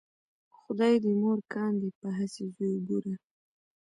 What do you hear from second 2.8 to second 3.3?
بوره